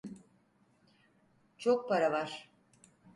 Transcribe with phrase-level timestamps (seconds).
[1.57, 2.49] Çok para var.